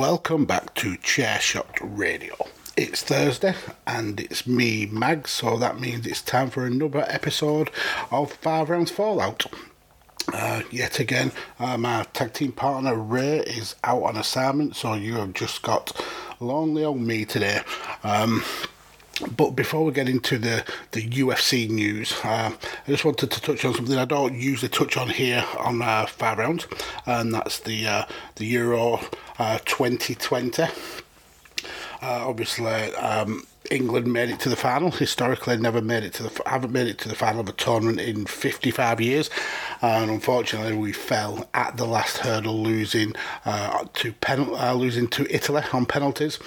Welcome 0.00 0.46
back 0.46 0.74
to 0.76 0.96
Chairshot 0.96 1.78
Radio. 1.82 2.34
It's 2.74 3.02
Thursday 3.02 3.54
and 3.86 4.18
it's 4.18 4.46
me, 4.46 4.86
Mag, 4.86 5.28
so 5.28 5.58
that 5.58 5.78
means 5.78 6.06
it's 6.06 6.22
time 6.22 6.48
for 6.48 6.64
another 6.64 7.04
episode 7.06 7.70
of 8.10 8.32
Five 8.32 8.70
Rounds 8.70 8.90
Fallout. 8.90 9.44
Uh, 10.32 10.62
yet 10.70 11.00
again, 11.00 11.32
uh, 11.58 11.76
my 11.76 12.04
tag 12.14 12.32
team 12.32 12.52
partner 12.52 12.94
Ray 12.94 13.40
is 13.40 13.74
out 13.84 14.04
on 14.04 14.16
assignment, 14.16 14.74
so 14.74 14.94
you 14.94 15.16
have 15.16 15.34
just 15.34 15.60
got 15.60 15.94
lonely 16.40 16.82
old 16.82 17.02
me 17.02 17.26
today. 17.26 17.60
Um, 18.02 18.42
but 19.36 19.50
before 19.50 19.84
we 19.84 19.92
get 19.92 20.08
into 20.08 20.38
the, 20.38 20.64
the 20.92 21.06
UFC 21.10 21.68
news, 21.68 22.14
uh, 22.24 22.52
I 22.54 22.90
just 22.90 23.04
wanted 23.04 23.30
to 23.32 23.40
touch 23.42 23.66
on 23.66 23.74
something 23.74 23.98
I 23.98 24.06
don't 24.06 24.34
usually 24.34 24.70
touch 24.70 24.96
on 24.96 25.10
here 25.10 25.44
on 25.58 25.82
uh, 25.82 26.06
Five 26.06 26.38
Rounds, 26.38 26.66
and 27.04 27.34
that's 27.34 27.58
the 27.60 27.86
uh, 27.86 28.04
the 28.36 28.46
Euro 28.46 29.00
uh, 29.40 29.58
2020. 29.64 30.62
Uh, 30.62 30.68
obviously, 32.02 32.94
um, 32.96 33.46
England 33.70 34.12
made 34.12 34.28
it 34.28 34.38
to 34.40 34.48
the 34.48 34.56
final. 34.56 34.90
Historically, 34.90 35.56
never 35.56 35.80
made 35.80 36.04
it 36.04 36.12
to 36.14 36.22
the 36.22 36.42
haven't 36.46 36.72
made 36.72 36.86
it 36.86 36.98
to 36.98 37.08
the 37.08 37.14
final 37.14 37.40
of 37.40 37.48
a 37.48 37.52
tournament 37.52 38.00
in 38.00 38.26
55 38.26 39.00
years, 39.00 39.30
and 39.82 40.10
unfortunately, 40.10 40.76
we 40.76 40.92
fell 40.92 41.48
at 41.54 41.76
the 41.76 41.86
last 41.86 42.18
hurdle, 42.18 42.62
losing 42.62 43.14
uh, 43.44 43.84
to 43.94 44.12
pen, 44.12 44.48
uh, 44.58 44.74
losing 44.74 45.08
to 45.08 45.26
Italy 45.34 45.62
on 45.72 45.86
penalties 45.86 46.38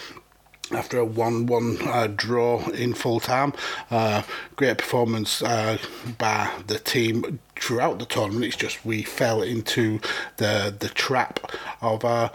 after 0.72 0.98
a 0.98 1.06
1 1.06 1.46
1 1.46 1.78
uh, 1.82 2.08
draw 2.16 2.66
in 2.70 2.94
full 2.94 3.20
time. 3.20 3.54
Uh, 3.92 4.24
great 4.56 4.78
performance 4.78 5.42
uh, 5.42 5.78
by 6.18 6.50
the 6.68 6.80
team 6.80 7.40
throughout 7.56 8.00
the 8.00 8.06
tournament. 8.06 8.46
It's 8.46 8.56
just 8.56 8.86
we 8.86 9.04
fell 9.04 9.42
into 9.42 10.00
the 10.38 10.76
the 10.78 10.90
trap 10.90 11.52
of 11.82 12.04
uh, 12.06 12.30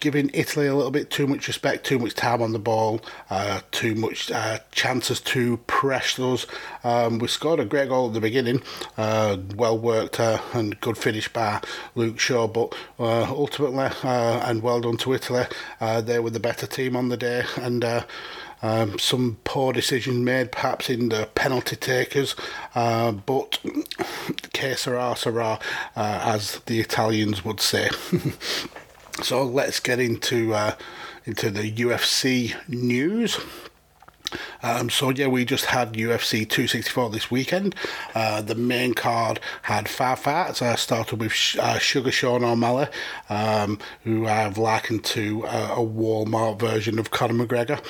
giving 0.00 0.30
Italy 0.34 0.66
a 0.66 0.74
little 0.74 0.90
bit 0.90 1.10
too 1.10 1.26
much 1.26 1.46
respect, 1.46 1.84
too 1.84 1.98
much 1.98 2.14
time 2.14 2.42
on 2.42 2.52
the 2.52 2.58
ball, 2.58 3.00
uh, 3.30 3.60
too 3.70 3.94
much 3.94 4.30
uh, 4.30 4.58
chances 4.72 5.20
to 5.20 5.58
press 5.66 6.16
those. 6.16 6.46
Um, 6.84 7.18
we 7.18 7.28
scored 7.28 7.60
a 7.60 7.64
great 7.64 7.88
goal 7.88 8.08
at 8.08 8.14
the 8.14 8.20
beginning, 8.20 8.62
uh, 8.96 9.36
well 9.54 9.78
worked 9.78 10.18
uh, 10.18 10.40
and 10.54 10.78
good 10.80 10.98
finish 10.98 11.28
by 11.28 11.60
Luke 11.94 12.18
Shaw, 12.18 12.48
but 12.48 12.74
uh, 12.98 13.24
ultimately, 13.24 13.90
and 14.02 14.62
well 14.62 14.80
done 14.80 14.96
to 14.98 15.14
Italy, 15.14 15.44
they 15.80 16.18
were 16.18 16.30
the 16.30 16.40
better 16.40 16.66
team 16.66 16.96
on 16.96 17.08
the 17.08 17.16
day 17.16 17.41
and. 17.56 17.84
Uh, 17.84 18.04
um, 18.64 18.96
some 19.00 19.38
poor 19.42 19.72
decision 19.72 20.24
made, 20.24 20.52
perhaps 20.52 20.88
in 20.88 21.08
the 21.08 21.28
penalty 21.34 21.74
takers, 21.74 22.36
uh, 22.76 23.10
but 23.10 23.58
que 24.52 24.76
sera, 24.76 25.16
sera, 25.16 25.58
uh, 25.96 26.20
as 26.22 26.60
the 26.66 26.78
Italians 26.78 27.44
would 27.44 27.60
say. 27.60 27.90
so 29.22 29.42
let's 29.42 29.80
get 29.80 29.98
into 29.98 30.54
uh, 30.54 30.76
into 31.24 31.50
the 31.50 31.72
UFC 31.72 32.54
news. 32.68 33.38
Um, 34.62 34.90
so 34.90 35.10
yeah, 35.10 35.26
we 35.26 35.44
just 35.44 35.66
had 35.66 35.94
UFC 35.94 36.48
264 36.48 37.10
this 37.10 37.30
weekend. 37.30 37.74
Uh, 38.14 38.42
the 38.42 38.54
main 38.54 38.94
card 38.94 39.40
had 39.62 39.88
five 39.88 40.18
fights. 40.18 40.62
I 40.62 40.74
started 40.76 41.20
with 41.20 41.32
Sh- 41.32 41.58
uh, 41.58 41.78
Sugar 41.78 42.10
Sean 42.10 42.44
O'Malley, 42.44 42.88
um, 43.28 43.78
who 44.04 44.26
I've 44.26 44.58
likened 44.58 45.04
to 45.06 45.46
uh, 45.46 45.74
a 45.76 45.84
Walmart 45.84 46.58
version 46.58 46.98
of 46.98 47.10
Conor 47.10 47.46
McGregor. 47.46 47.82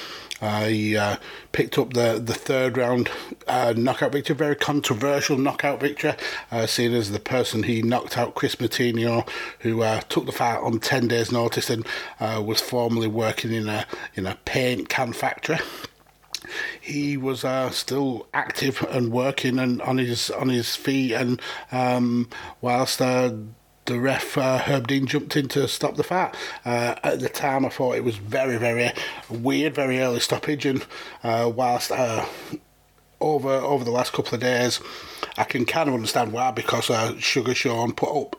Uh, 0.42 0.64
he 0.64 0.96
uh, 0.96 1.16
picked 1.52 1.78
up 1.78 1.92
the, 1.92 2.20
the 2.22 2.34
third 2.34 2.76
round 2.76 3.08
uh, 3.46 3.72
knockout 3.76 4.10
victory, 4.10 4.34
very 4.34 4.56
controversial 4.56 5.38
knockout 5.38 5.80
victory, 5.80 6.14
uh, 6.50 6.66
seeing 6.66 6.92
as 6.92 7.12
the 7.12 7.20
person 7.20 7.62
he 7.62 7.80
knocked 7.80 8.18
out, 8.18 8.34
Kris 8.34 8.56
Moutinho, 8.56 9.26
who 9.60 9.82
uh, 9.82 10.00
took 10.08 10.26
the 10.26 10.32
fight 10.32 10.58
on 10.58 10.80
10 10.80 11.06
days' 11.06 11.30
notice 11.30 11.70
and 11.70 11.86
uh, 12.18 12.42
was 12.44 12.60
formerly 12.60 13.06
working 13.06 13.52
in 13.52 13.68
a, 13.68 13.86
in 14.14 14.26
a 14.26 14.36
paint 14.44 14.88
can 14.88 15.12
factory 15.12 15.58
he 16.82 17.16
was 17.16 17.44
uh, 17.44 17.70
still 17.70 18.26
active 18.34 18.84
and 18.90 19.12
working 19.12 19.58
and 19.58 19.80
on 19.82 19.98
his 19.98 20.30
on 20.30 20.48
his 20.48 20.74
feet 20.74 21.14
and 21.14 21.40
um, 21.70 22.28
whilst 22.60 23.00
uh, 23.00 23.32
the 23.84 24.00
ref 24.00 24.36
uh, 24.36 24.58
Herb 24.58 24.88
Dean 24.88 25.06
jumped 25.06 25.36
in 25.36 25.48
to 25.48 25.68
stop 25.68 25.96
the 25.96 26.04
fight. 26.04 26.34
Uh, 26.64 26.96
at 27.02 27.20
the 27.20 27.28
time, 27.28 27.64
I 27.64 27.68
thought 27.68 27.96
it 27.96 28.04
was 28.04 28.16
very, 28.16 28.56
very 28.56 28.92
weird, 29.28 29.74
very 29.74 30.00
early 30.00 30.20
stoppage, 30.20 30.66
and 30.66 30.84
uh, 31.24 31.50
whilst 31.54 31.90
uh, 31.90 32.26
over 33.20 33.50
over 33.50 33.84
the 33.84 33.90
last 33.90 34.12
couple 34.12 34.34
of 34.34 34.40
days, 34.40 34.80
I 35.36 35.44
can 35.44 35.64
kind 35.64 35.88
of 35.88 35.94
understand 35.94 36.32
why 36.32 36.50
because 36.50 36.90
uh, 36.90 37.18
Sugar 37.18 37.54
Sean 37.54 37.92
put 37.92 38.10
up 38.10 38.36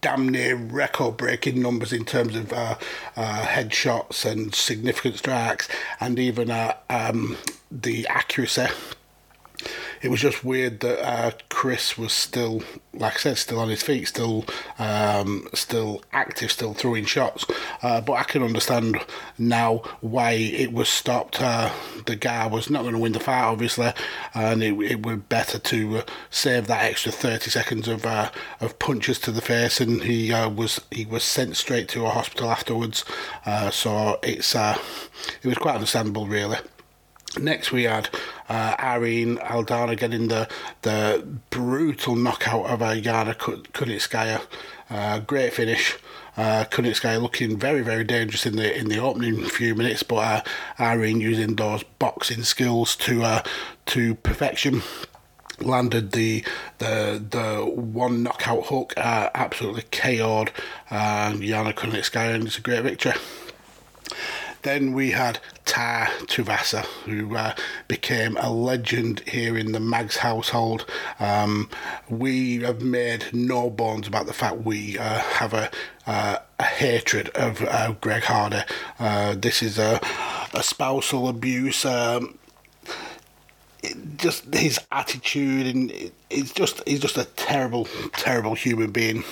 damn 0.00 0.28
near 0.28 0.56
record 0.56 1.16
breaking 1.16 1.60
numbers 1.60 1.92
in 1.92 2.04
terms 2.04 2.36
of 2.36 2.52
uh, 2.52 2.76
uh, 3.16 3.44
headshots 3.46 4.24
and 4.24 4.54
significant 4.54 5.16
strikes 5.16 5.68
and 6.00 6.18
even 6.18 6.50
uh, 6.50 6.74
um, 6.90 7.36
the 7.70 8.06
accuracy. 8.08 8.66
It 10.02 10.10
was 10.10 10.20
just 10.20 10.44
weird 10.44 10.80
that 10.80 11.00
uh, 11.00 11.30
Chris 11.48 11.96
was 11.96 12.12
still, 12.12 12.62
like 12.92 13.14
I 13.14 13.18
said, 13.18 13.38
still 13.38 13.60
on 13.60 13.68
his 13.68 13.84
feet, 13.84 14.08
still, 14.08 14.44
um, 14.80 15.46
still 15.54 16.02
active, 16.12 16.50
still 16.50 16.74
throwing 16.74 17.04
shots. 17.04 17.46
Uh, 17.82 18.00
but 18.00 18.14
I 18.14 18.24
can 18.24 18.42
understand 18.42 18.98
now 19.38 19.82
why 20.00 20.32
it 20.32 20.72
was 20.72 20.88
stopped. 20.88 21.40
Uh, 21.40 21.70
the 22.06 22.16
guy 22.16 22.48
was 22.48 22.68
not 22.68 22.82
going 22.82 22.94
to 22.94 22.98
win 22.98 23.12
the 23.12 23.20
fight, 23.20 23.44
obviously, 23.44 23.92
and 24.34 24.62
it, 24.62 24.74
it 24.80 25.06
would 25.06 25.28
better 25.28 25.60
to 25.60 25.98
uh, 25.98 26.02
save 26.30 26.66
that 26.66 26.84
extra 26.84 27.12
thirty 27.12 27.50
seconds 27.50 27.86
of 27.86 28.04
uh, 28.04 28.30
of 28.60 28.80
punches 28.80 29.20
to 29.20 29.30
the 29.30 29.40
face, 29.40 29.80
and 29.80 30.02
he 30.02 30.32
uh, 30.32 30.48
was 30.48 30.80
he 30.90 31.06
was 31.06 31.22
sent 31.22 31.56
straight 31.56 31.88
to 31.90 32.06
a 32.06 32.10
hospital 32.10 32.50
afterwards. 32.50 33.04
So 33.70 34.18
it's 34.24 34.54
it 34.56 35.44
was 35.44 35.58
quite 35.58 35.76
understandable, 35.76 36.26
really. 36.26 36.58
Next, 37.38 37.72
we 37.72 37.84
had 37.84 38.10
uh, 38.48 38.76
Irene 38.78 39.38
Aldana 39.38 39.96
getting 39.96 40.28
the 40.28 40.48
the 40.82 41.26
brutal 41.48 42.14
knockout 42.14 42.66
of 42.66 42.82
uh, 42.82 42.94
Yana 42.94 43.34
Kunitskaya. 43.34 44.42
Uh, 44.90 45.20
great 45.20 45.54
finish. 45.54 45.96
Uh, 46.36 46.64
Kunitskaya 46.70 47.20
looking 47.20 47.58
very 47.58 47.80
very 47.80 48.04
dangerous 48.04 48.44
in 48.44 48.56
the 48.56 48.78
in 48.78 48.88
the 48.88 48.98
opening 48.98 49.44
few 49.44 49.74
minutes, 49.74 50.02
but 50.02 50.16
uh, 50.16 50.42
Irene 50.78 51.20
using 51.20 51.56
those 51.56 51.82
boxing 51.98 52.42
skills 52.42 52.96
to 52.96 53.22
uh, 53.22 53.42
to 53.86 54.14
perfection. 54.16 54.82
Landed 55.58 56.12
the 56.12 56.44
the 56.78 57.24
the 57.30 57.64
one 57.64 58.22
knockout 58.22 58.66
hook, 58.66 58.92
uh, 58.96 59.30
absolutely 59.34 59.84
KO'd 59.90 60.50
uh, 60.90 61.32
Yana 61.32 61.72
Kunitskaya, 61.72 62.34
and 62.34 62.46
it's 62.46 62.58
a 62.58 62.62
great 62.62 62.82
victory. 62.82 63.12
Then 64.62 64.92
we 64.92 65.10
had 65.10 65.40
Tai 65.64 66.08
Tuivasa, 66.26 66.84
who 67.04 67.36
uh, 67.36 67.54
became 67.88 68.36
a 68.36 68.50
legend 68.52 69.20
here 69.26 69.58
in 69.58 69.72
the 69.72 69.80
Mags 69.80 70.18
household. 70.18 70.86
Um, 71.18 71.68
we 72.08 72.60
have 72.60 72.80
made 72.80 73.26
no 73.32 73.70
bones 73.70 74.06
about 74.06 74.26
the 74.26 74.32
fact 74.32 74.58
we 74.58 74.98
uh, 74.98 75.18
have 75.18 75.52
a, 75.52 75.70
uh, 76.06 76.38
a 76.60 76.64
hatred 76.64 77.30
of 77.30 77.60
uh, 77.62 77.92
Greg 78.00 78.22
Hardy. 78.22 78.62
Uh, 78.98 79.34
this 79.36 79.62
is 79.62 79.78
a, 79.78 80.00
a 80.54 80.62
spousal 80.62 81.28
abuse. 81.28 81.84
Um, 81.84 82.38
just 84.16 84.54
his 84.54 84.78
attitude 84.92 85.74
and 85.74 85.90
it, 85.90 86.12
it's 86.30 86.52
just 86.52 86.86
he's 86.86 87.00
just 87.00 87.16
a 87.16 87.24
terrible, 87.24 87.88
terrible 88.12 88.54
human 88.54 88.92
being. 88.92 89.24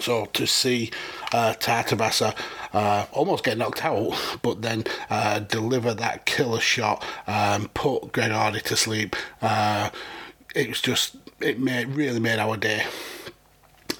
So 0.00 0.26
to 0.26 0.46
see 0.46 0.90
uh, 1.32 1.54
Tai 1.54 1.82
Tuivasa 1.84 2.36
uh, 2.72 3.06
almost 3.12 3.44
get 3.44 3.58
knocked 3.58 3.84
out, 3.84 4.14
but 4.42 4.62
then 4.62 4.84
uh, 5.08 5.40
deliver 5.40 5.94
that 5.94 6.26
killer 6.26 6.60
shot, 6.60 7.04
um, 7.26 7.68
put 7.74 8.12
Greg 8.12 8.32
Hardy 8.32 8.60
to 8.60 8.76
sleep, 8.76 9.16
uh, 9.40 9.90
it 10.54 10.68
was 10.68 10.80
just 10.80 11.16
it 11.40 11.58
made 11.58 11.88
really 11.88 12.20
made 12.20 12.38
our 12.38 12.56
day. 12.56 12.86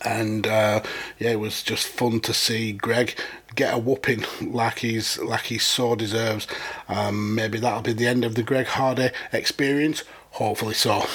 And 0.05 0.47
uh, 0.47 0.83
yeah, 1.19 1.31
it 1.31 1.41
was 1.41 1.63
just 1.63 1.87
fun 1.87 2.21
to 2.21 2.35
see 2.35 2.73
Greg 2.73 3.19
get 3.55 3.73
a 3.73 3.79
whooping 3.79 4.25
like 4.41 4.81
he's 4.81 5.19
like 5.19 5.45
he 5.45 5.59
so 5.59 5.95
deserves. 5.95 6.47
Um, 6.89 7.35
maybe 7.35 7.59
that'll 7.59 7.83
be 7.83 7.93
the 7.93 8.07
end 8.07 8.25
of 8.25 8.35
the 8.35 8.43
Greg 8.43 8.67
Hardy 8.67 9.11
experience. 9.33 10.03
Hopefully 10.33 10.75
so. 10.75 11.07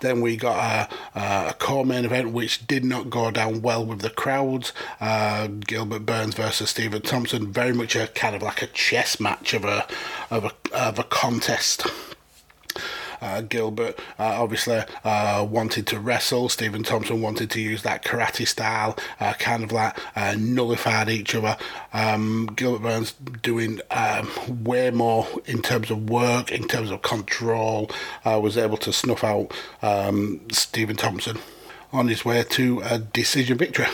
Then 0.00 0.20
we 0.20 0.36
got 0.36 0.88
a, 1.14 1.18
a 1.18 1.54
co-main 1.54 2.04
event 2.04 2.32
which 2.32 2.66
did 2.66 2.84
not 2.84 3.10
go 3.10 3.30
down 3.30 3.62
well 3.62 3.84
with 3.84 4.00
the 4.00 4.10
crowds. 4.10 4.72
Uh, 5.00 5.46
Gilbert 5.46 6.06
Burns 6.06 6.34
versus 6.34 6.70
Stephen 6.70 7.02
Thompson, 7.02 7.52
very 7.52 7.72
much 7.72 7.96
a 7.96 8.08
kind 8.08 8.34
of 8.36 8.42
like 8.42 8.62
a 8.62 8.66
chess 8.68 9.20
match 9.20 9.54
of 9.54 9.64
a 9.64 9.86
of 10.30 10.44
a 10.44 10.52
of 10.76 10.98
a 10.98 11.04
contest. 11.04 11.86
Uh, 13.22 13.40
Gilbert 13.40 13.98
uh, 14.18 14.42
obviously 14.42 14.82
uh, 15.04 15.46
wanted 15.48 15.86
to 15.86 16.00
wrestle. 16.00 16.48
Stephen 16.48 16.82
Thompson 16.82 17.22
wanted 17.22 17.50
to 17.52 17.60
use 17.60 17.82
that 17.82 18.04
karate 18.04 18.46
style, 18.46 18.98
kind 19.38 19.62
of 19.62 19.72
like 19.72 19.96
nullified 20.36 21.08
each 21.08 21.34
other. 21.34 21.56
Um, 21.92 22.50
Gilbert 22.56 22.82
Burns 22.82 23.12
doing 23.42 23.80
um, 23.90 24.28
way 24.64 24.90
more 24.90 25.26
in 25.46 25.62
terms 25.62 25.90
of 25.90 26.10
work, 26.10 26.50
in 26.50 26.66
terms 26.66 26.90
of 26.90 27.02
control, 27.02 27.90
was 28.24 28.58
able 28.58 28.76
to 28.78 28.92
snuff 28.92 29.22
out 29.22 29.52
um, 29.82 30.40
Stephen 30.50 30.96
Thompson 30.96 31.38
on 31.92 32.08
his 32.08 32.24
way 32.24 32.42
to 32.42 32.82
a 32.84 32.98
decision 32.98 33.58
victory 33.58 33.86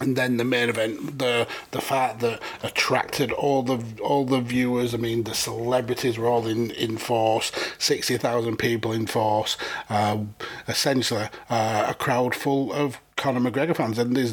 and 0.00 0.16
then 0.16 0.36
the 0.36 0.44
main 0.44 0.68
event, 0.68 1.18
the 1.18 1.46
the 1.72 1.80
fact 1.80 2.20
that 2.20 2.40
attracted 2.62 3.32
all 3.32 3.62
the 3.62 3.82
all 4.02 4.24
the 4.24 4.40
viewers. 4.40 4.94
I 4.94 4.98
mean, 4.98 5.24
the 5.24 5.34
celebrities 5.34 6.18
were 6.18 6.26
all 6.26 6.46
in, 6.46 6.70
in 6.72 6.98
force. 6.98 7.52
Sixty 7.78 8.16
thousand 8.16 8.58
people 8.58 8.92
in 8.92 9.06
force. 9.06 9.56
Uh, 9.90 10.18
essentially, 10.66 11.28
uh, 11.50 11.86
a 11.88 11.94
crowd 11.94 12.34
full 12.34 12.72
of 12.72 12.98
Conor 13.16 13.40
McGregor 13.50 13.76
fans, 13.76 13.98
and 13.98 14.16
there's 14.16 14.32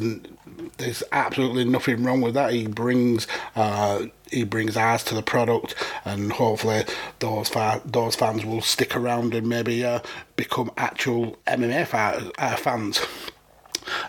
there's 0.78 1.02
absolutely 1.12 1.64
nothing 1.64 2.02
wrong 2.02 2.20
with 2.20 2.34
that. 2.34 2.52
He 2.52 2.66
brings 2.66 3.26
uh, 3.54 4.06
he 4.30 4.44
brings 4.44 4.76
eyes 4.76 5.02
to 5.04 5.14
the 5.14 5.22
product, 5.22 5.74
and 6.04 6.32
hopefully 6.32 6.84
those 7.18 7.48
fa- 7.48 7.82
those 7.84 8.16
fans 8.16 8.44
will 8.44 8.62
stick 8.62 8.96
around 8.96 9.34
and 9.34 9.48
maybe 9.48 9.84
uh, 9.84 10.00
become 10.36 10.70
actual 10.76 11.36
MMA 11.46 11.86
fa- 11.86 12.30
uh, 12.38 12.56
fans. 12.56 13.00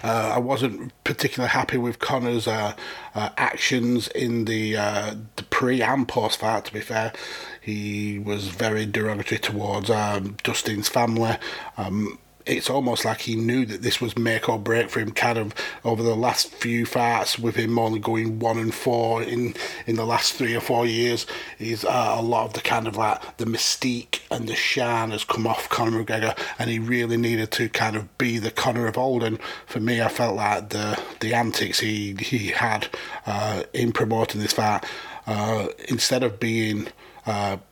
Uh, 0.04 0.34
I 0.36 0.40
wasn't 0.40 0.92
particularly 1.04 1.52
happy 1.52 1.78
with 1.78 2.00
Conor's 2.00 2.48
uh, 2.48 2.74
uh, 3.16 3.30
actions 3.38 4.08
in 4.10 4.46
the 4.46 4.78
uh, 4.78 5.16
the 5.36 5.44
pre 5.44 5.82
and 5.82 6.08
post 6.08 6.40
fight. 6.40 6.66
To 6.66 6.74
be 6.74 6.82
fair, 6.82 7.14
he 7.62 8.20
was 8.20 8.48
very 8.50 8.86
derogatory 8.86 9.40
towards 9.40 9.90
um, 9.90 10.38
Dustin's 10.44 10.90
family. 10.90 11.38
Um, 11.78 12.20
it's 12.48 12.70
almost 12.70 13.06
like 13.06 13.22
he 13.22 13.36
knew 13.36 13.66
that 13.66 13.82
this 13.82 14.00
was 14.00 14.18
make 14.18 14.48
or 14.50 14.58
break 14.58 14.90
for 14.90 15.00
him. 15.00 15.12
Kind 15.12 15.38
of 15.38 15.54
over 15.84 16.02
the 16.02 16.16
last 16.16 16.54
few 16.56 16.86
fights, 16.86 17.38
with 17.38 17.56
him 17.56 17.78
only 17.78 18.00
going 18.00 18.40
one 18.40 18.58
and 18.58 18.74
four 18.74 19.22
in 19.22 19.54
in 19.86 19.96
the 19.96 20.06
last 20.06 20.34
three 20.34 20.56
or 20.56 20.62
four 20.62 20.86
years, 20.86 21.26
he's 21.58 21.84
uh, 21.86 22.16
a 22.18 22.22
lot 22.22 22.46
of 22.46 22.54
the 22.54 22.62
kind 22.62 22.88
of 22.88 22.98
like 22.98 23.38
the 23.38 23.46
mystique 23.46 24.22
and 24.32 24.48
the 24.48 24.56
shine 24.56 25.12
has 25.12 25.24
come 25.24 25.48
off 25.48 25.70
Conor 25.70 26.04
McGregor, 26.04 26.38
and 26.60 26.70
he 26.70 26.80
really 26.80 27.18
needed 27.18 27.52
to 27.52 27.70
kind 27.70 27.96
of 27.96 28.18
be 28.18 28.38
the 28.40 28.52
Conor 28.52 28.88
of 28.88 28.98
old. 28.98 29.24
And 29.24 29.40
for 29.66 29.80
me, 29.80 30.02
I 30.02 30.08
felt 30.08 30.36
like 30.36 30.70
the 30.70 31.00
the 31.20 31.34
antics 31.34 31.80
he 31.80 32.16
he 32.20 32.48
had 32.50 32.88
uh, 33.26 33.64
in 33.74 33.92
promoting 33.92 34.42
this 34.42 34.54
fight, 34.54 34.84
uh, 35.26 35.68
instead 35.88 36.24
of 36.24 36.40
being 36.40 36.88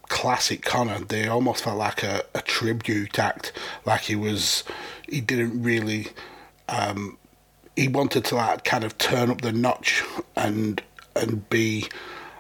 classic 0.10 0.62
Conor, 0.64 1.00
they 1.00 1.28
almost 1.28 1.64
felt 1.64 1.78
like 1.78 2.04
a, 2.04 2.24
a, 2.34 2.42
tribute 2.42 3.18
act. 3.18 3.54
Like 3.86 4.02
he 4.02 4.16
was, 4.16 4.64
he 5.08 5.22
didn't 5.22 5.64
really, 5.64 6.08
um, 6.68 7.18
he 7.76 7.88
wanted 7.88 8.26
to 8.26 8.36
like 8.36 8.64
kind 8.64 8.84
of 8.84 8.98
turn 8.98 9.32
up 9.32 9.42
the 9.42 9.52
notch 9.52 10.04
and 10.36 10.82
and 11.16 11.50
be 11.50 11.88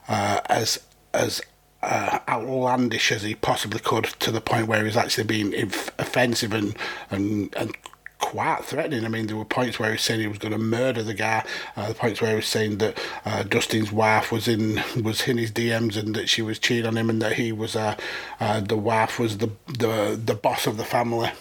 uh, 0.07 0.41
as 0.49 0.79
as 1.13 1.41
uh, 1.81 2.19
outlandish 2.27 3.11
as 3.11 3.21
he 3.21 3.35
possibly 3.35 3.79
could 3.79 4.05
to 4.19 4.31
the 4.31 4.41
point 4.41 4.67
where 4.67 4.83
he's 4.83 4.97
actually 4.97 5.23
being 5.23 5.53
offensive 5.97 6.53
and 6.53 6.75
and 7.11 7.53
and 7.55 7.75
quite 8.19 8.63
threatening. 8.63 9.05
I 9.05 9.07
mean, 9.07 9.27
there 9.27 9.35
were 9.35 9.45
points 9.45 9.79
where 9.79 9.89
he 9.89 9.93
was 9.93 10.01
saying 10.01 10.21
he 10.21 10.27
was 10.27 10.37
going 10.37 10.51
to 10.51 10.57
murder 10.57 11.03
the 11.03 11.13
guy. 11.13 11.45
Uh, 11.75 11.89
the 11.89 11.93
points 11.93 12.21
where 12.21 12.31
he 12.31 12.35
was 12.35 12.47
saying 12.47 12.77
that 12.79 12.99
uh, 13.25 13.43
Dustin's 13.43 13.91
wife 13.91 14.31
was 14.31 14.47
in 14.47 14.81
was 15.03 15.27
in 15.27 15.37
his 15.37 15.51
DMs 15.51 15.97
and 15.97 16.15
that 16.15 16.29
she 16.29 16.41
was 16.41 16.59
cheating 16.59 16.85
on 16.85 16.97
him 16.97 17.09
and 17.09 17.21
that 17.21 17.33
he 17.33 17.51
was 17.51 17.75
uh, 17.75 17.95
uh 18.39 18.59
the 18.59 18.77
wife 18.77 19.19
was 19.19 19.37
the 19.39 19.51
the 19.67 20.19
the 20.23 20.35
boss 20.35 20.67
of 20.67 20.77
the 20.77 20.85
family. 20.85 21.31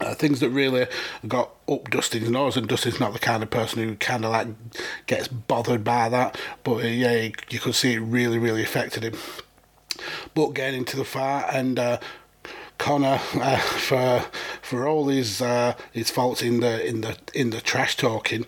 Uh, 0.00 0.12
things 0.12 0.40
that 0.40 0.50
really 0.50 0.86
got 1.28 1.50
up 1.68 1.88
Dustin's 1.88 2.28
nose, 2.28 2.56
and 2.56 2.66
Dustin's 2.68 2.98
not 2.98 3.12
the 3.12 3.20
kind 3.20 3.42
of 3.44 3.50
person 3.50 3.82
who 3.82 3.94
kind 3.94 4.24
of 4.24 4.32
like 4.32 4.48
gets 5.06 5.28
bothered 5.28 5.84
by 5.84 6.08
that. 6.08 6.38
But 6.64 6.84
uh, 6.84 6.88
yeah, 6.88 7.28
you 7.48 7.60
could 7.60 7.76
see 7.76 7.94
it 7.94 8.00
really, 8.00 8.38
really 8.38 8.62
affected 8.62 9.04
him. 9.04 9.14
But 10.34 10.48
getting 10.54 10.80
into 10.80 10.96
the 10.96 11.04
fight 11.04 11.48
and 11.52 11.78
uh, 11.78 12.00
Conor 12.78 13.20
uh, 13.34 13.58
for 13.58 14.24
for 14.74 14.88
all 14.88 15.08
his 15.08 15.40
uh, 15.40 15.74
his 15.92 16.10
faults 16.10 16.42
in 16.42 16.60
the 16.60 16.86
in 16.86 17.00
the 17.00 17.16
in 17.32 17.50
the 17.50 17.60
trash 17.60 17.96
talking. 17.96 18.44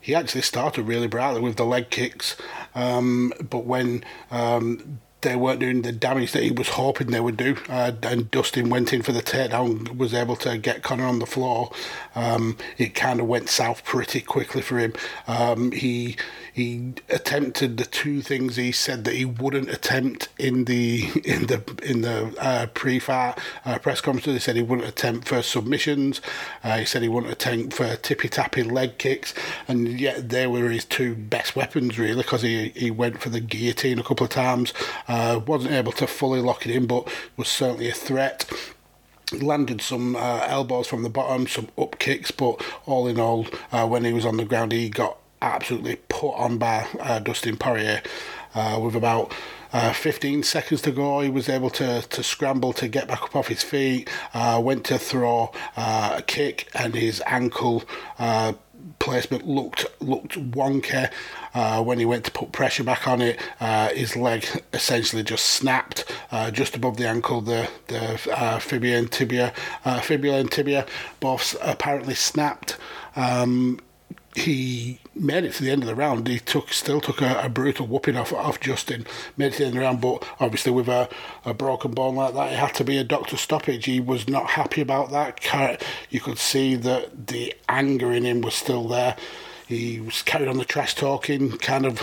He 0.00 0.14
actually 0.14 0.42
started 0.42 0.82
really 0.82 1.06
brightly 1.06 1.40
with 1.40 1.56
the 1.56 1.64
leg 1.64 1.90
kicks, 1.90 2.36
um, 2.74 3.32
but 3.40 3.64
when 3.64 4.04
um, 4.32 5.00
they 5.22 5.36
weren't 5.36 5.60
doing 5.60 5.82
the 5.82 5.92
damage 5.92 6.32
that 6.32 6.42
he 6.42 6.50
was 6.50 6.68
hoping 6.68 7.08
they 7.08 7.20
would 7.20 7.36
do. 7.36 7.56
Uh, 7.68 7.92
and 8.02 8.30
Dustin 8.30 8.68
went 8.68 8.92
in 8.92 9.02
for 9.02 9.12
the 9.12 9.22
takedown, 9.22 9.96
was 9.96 10.14
able 10.14 10.36
to 10.36 10.58
get 10.58 10.82
Conor 10.82 11.06
on 11.06 11.18
the 11.18 11.26
floor. 11.26 11.72
Um, 12.14 12.56
it 12.78 12.94
kind 12.94 13.20
of 13.20 13.26
went 13.26 13.48
south 13.48 13.84
pretty 13.84 14.20
quickly 14.20 14.62
for 14.62 14.78
him. 14.78 14.92
Um, 15.26 15.72
he 15.72 16.16
he 16.52 16.92
attempted 17.08 17.78
the 17.78 17.86
two 17.86 18.20
things 18.20 18.56
he 18.56 18.72
said 18.72 19.04
that 19.04 19.14
he 19.14 19.24
wouldn't 19.24 19.70
attempt 19.70 20.28
in 20.38 20.64
the 20.66 21.04
in 21.24 21.46
the 21.46 21.62
in 21.82 22.02
the 22.02 22.34
uh, 22.38 22.66
pre-fight 22.74 23.38
uh, 23.64 23.78
press 23.78 24.00
conference. 24.00 24.26
He 24.26 24.38
said 24.38 24.56
he 24.56 24.62
wouldn't 24.62 24.88
attempt 24.88 25.28
for 25.28 25.40
submissions. 25.42 26.20
Uh, 26.62 26.78
he 26.78 26.84
said 26.84 27.02
he 27.02 27.08
wouldn't 27.08 27.32
attempt 27.32 27.74
for 27.74 27.96
tippy 27.96 28.28
tappy 28.28 28.62
leg 28.62 28.98
kicks, 28.98 29.32
and 29.66 30.00
yet 30.00 30.28
they 30.28 30.46
were 30.46 30.68
his 30.68 30.84
two 30.84 31.14
best 31.14 31.56
weapons 31.56 31.98
really 31.98 32.22
because 32.22 32.42
he 32.42 32.70
he 32.70 32.90
went 32.90 33.20
for 33.20 33.30
the 33.30 33.40
guillotine 33.40 33.98
a 33.98 34.02
couple 34.02 34.24
of 34.24 34.30
times. 34.30 34.74
Uh, 35.12 35.38
wasn't 35.46 35.70
able 35.74 35.92
to 35.92 36.06
fully 36.06 36.40
lock 36.40 36.64
it 36.64 36.74
in, 36.74 36.86
but 36.86 37.06
was 37.36 37.48
certainly 37.48 37.88
a 37.90 37.92
threat 37.92 38.50
landed 39.40 39.80
some 39.80 40.16
uh, 40.16 40.44
elbows 40.46 40.86
from 40.86 41.02
the 41.02 41.08
bottom, 41.08 41.46
some 41.46 41.68
up 41.78 41.98
kicks, 41.98 42.30
but 42.30 42.62
all 42.86 43.06
in 43.06 43.18
all, 43.18 43.46
uh, 43.72 43.86
when 43.86 44.04
he 44.04 44.12
was 44.12 44.26
on 44.26 44.36
the 44.36 44.44
ground, 44.44 44.72
he 44.72 44.88
got 44.88 45.16
absolutely 45.40 45.96
put 46.08 46.32
on 46.32 46.58
by 46.58 46.86
uh, 47.00 47.18
Dustin 47.18 47.56
Poirier. 47.56 48.02
Uh, 48.54 48.78
with 48.82 48.94
about 48.94 49.32
uh, 49.72 49.92
15 49.92 50.42
seconds 50.42 50.82
to 50.82 50.90
go, 50.90 51.20
he 51.20 51.30
was 51.30 51.48
able 51.48 51.70
to, 51.70 52.02
to 52.02 52.22
scramble 52.22 52.72
to 52.74 52.86
get 52.86 53.08
back 53.08 53.22
up 53.22 53.34
off 53.34 53.48
his 53.48 53.62
feet. 53.62 54.10
Uh, 54.34 54.60
went 54.62 54.84
to 54.84 54.98
throw 54.98 55.50
uh, 55.76 56.16
a 56.18 56.22
kick, 56.22 56.68
and 56.74 56.94
his 56.94 57.22
ankle 57.26 57.82
uh, 58.18 58.52
placement 58.98 59.46
looked 59.46 59.86
looked 60.00 60.38
wonky. 60.52 61.10
Uh, 61.54 61.82
when 61.82 61.98
he 61.98 62.04
went 62.04 62.24
to 62.24 62.30
put 62.30 62.52
pressure 62.52 62.84
back 62.84 63.06
on 63.06 63.20
it, 63.20 63.38
uh, 63.60 63.88
his 63.90 64.16
leg 64.16 64.46
essentially 64.72 65.22
just 65.22 65.44
snapped 65.44 66.10
uh, 66.30 66.50
just 66.50 66.74
above 66.76 66.96
the 66.96 67.06
ankle. 67.06 67.40
The 67.40 67.68
the 67.88 68.18
fibula 68.60 68.96
and 68.96 69.10
tibia, 69.10 69.52
fibula 70.02 70.38
and 70.38 70.50
tibia, 70.50 70.86
both 71.20 71.56
apparently 71.62 72.14
snapped. 72.14 72.76
Um, 73.16 73.80
he 74.34 74.98
made 75.14 75.44
it 75.44 75.52
to 75.54 75.62
the 75.62 75.70
end 75.70 75.82
of 75.82 75.88
the 75.88 75.94
round. 75.94 76.26
He 76.26 76.38
took 76.38 76.72
still 76.72 77.00
took 77.00 77.20
a, 77.20 77.42
a, 77.44 77.48
brutal 77.48 77.86
whooping 77.86 78.16
off 78.16 78.32
off 78.32 78.60
Justin. 78.60 79.06
Made 79.36 79.46
it 79.46 79.52
to 79.54 79.58
the 79.58 79.64
end 79.66 79.74
of 79.76 79.80
the 79.80 79.86
round, 79.86 80.00
but 80.00 80.26
obviously 80.40 80.72
with 80.72 80.88
a, 80.88 81.08
a 81.44 81.52
broken 81.52 81.92
bone 81.92 82.16
like 82.16 82.34
that, 82.34 82.52
it 82.52 82.58
had 82.58 82.74
to 82.74 82.84
be 82.84 82.96
a 82.96 83.04
doctor 83.04 83.36
stoppage. 83.36 83.84
He 83.84 84.00
was 84.00 84.28
not 84.28 84.50
happy 84.50 84.80
about 84.80 85.10
that. 85.10 85.82
You 86.08 86.20
could 86.20 86.38
see 86.38 86.76
that 86.76 87.26
the 87.26 87.54
anger 87.68 88.12
in 88.12 88.24
him 88.24 88.40
was 88.40 88.54
still 88.54 88.88
there. 88.88 89.16
He 89.66 90.00
was 90.00 90.22
carried 90.22 90.48
on 90.48 90.58
the 90.58 90.64
trash 90.64 90.94
talking, 90.94 91.58
kind 91.58 91.86
of. 91.86 92.02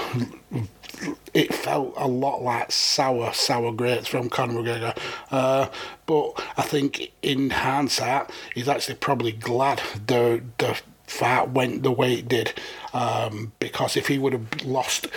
It 1.34 1.54
felt 1.54 1.94
a 1.96 2.08
lot 2.08 2.42
like 2.42 2.72
sour, 2.72 3.32
sour 3.34 3.72
grapes 3.72 4.08
from 4.08 4.30
Conor 4.30 4.56
McGregor. 4.56 4.98
Uh, 5.32 5.70
but 6.06 6.32
I 6.58 6.62
think 6.62 7.12
in 7.22 7.52
hindsight, 7.52 8.30
he's 8.54 8.68
actually 8.68 8.96
probably 8.96 9.32
glad 9.32 9.82
the 10.08 10.44
the 10.58 10.80
fight 11.10 11.50
went 11.50 11.84
the 11.84 11.92
way 11.92 12.14
it 12.14 12.28
did. 12.28 12.54
Um, 12.94 13.54
because 13.60 13.98
if 13.98 14.08
he 14.08 14.18
would 14.18 14.34
have 14.34 14.64
lost 14.64 15.08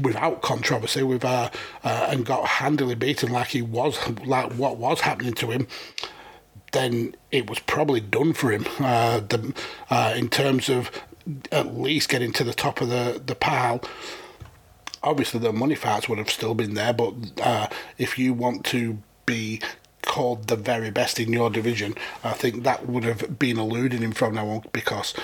without 0.00 0.42
controversy, 0.42 1.02
with 1.02 1.24
uh, 1.24 1.50
uh, 1.84 2.06
and 2.10 2.24
got 2.24 2.46
handily 2.46 2.94
beaten 2.94 3.30
like 3.30 3.48
he 3.48 3.62
was, 3.62 3.98
like 4.24 4.52
what 4.52 4.78
was 4.78 5.00
happening 5.02 5.34
to 5.34 5.50
him, 5.50 5.66
then 6.72 7.14
it 7.30 7.48
was 7.48 7.58
probably 7.60 8.00
done 8.00 8.32
for 8.32 8.50
him. 8.50 8.66
Uh, 8.80 9.20
the, 9.20 9.54
uh, 9.90 10.14
in 10.16 10.28
terms 10.28 10.68
of 10.68 10.90
at 11.50 11.76
least 11.76 12.08
getting 12.08 12.32
to 12.32 12.44
the 12.44 12.54
top 12.54 12.80
of 12.80 12.88
the 12.88 13.22
the 13.24 13.34
pile. 13.34 13.80
Obviously, 15.04 15.40
the 15.40 15.52
money 15.52 15.74
fights 15.74 16.08
would 16.08 16.18
have 16.18 16.30
still 16.30 16.54
been 16.54 16.74
there, 16.74 16.92
but 16.92 17.12
uh, 17.42 17.66
if 17.98 18.18
you 18.18 18.32
want 18.32 18.64
to 18.66 18.98
be 19.26 19.60
called 20.12 20.48
the 20.48 20.56
very 20.56 20.90
best 20.90 21.18
in 21.18 21.32
your 21.32 21.48
division, 21.48 21.94
I 22.22 22.32
think 22.32 22.64
that 22.64 22.86
would 22.86 23.04
have 23.04 23.38
been 23.38 23.58
eluding 23.58 24.02
him 24.02 24.12
from 24.12 24.34
now 24.34 24.46
on 24.46 24.64
because 24.70 25.14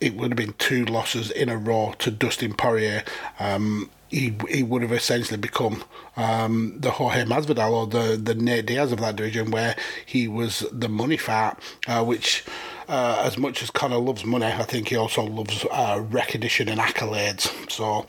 it 0.00 0.16
would 0.16 0.30
have 0.30 0.36
been 0.38 0.54
two 0.54 0.86
losses 0.86 1.30
in 1.30 1.50
a 1.50 1.58
row 1.58 1.94
to 1.98 2.10
Dustin 2.10 2.54
Poirier. 2.54 3.04
Um, 3.38 3.90
he 4.08 4.34
he 4.48 4.62
would 4.62 4.80
have 4.80 4.92
essentially 4.92 5.36
become 5.36 5.84
um, 6.16 6.74
the 6.78 6.90
Jorge 6.92 7.24
Masvidal 7.24 7.70
or 7.70 7.86
the 7.86 8.16
the 8.16 8.34
Nate 8.34 8.64
Diaz 8.64 8.92
of 8.92 9.00
that 9.00 9.16
division, 9.16 9.50
where 9.50 9.76
he 10.06 10.26
was 10.26 10.64
the 10.72 10.88
money 10.88 11.18
fat, 11.18 11.60
uh, 11.86 12.02
which. 12.02 12.44
Uh, 12.88 13.22
as 13.24 13.38
much 13.38 13.62
as 13.62 13.70
Conor 13.70 13.98
loves 13.98 14.24
money, 14.24 14.46
I 14.46 14.64
think 14.64 14.88
he 14.88 14.96
also 14.96 15.22
loves 15.22 15.64
uh, 15.70 16.04
recognition 16.10 16.68
and 16.68 16.80
accolades. 16.80 17.46
So 17.70 18.04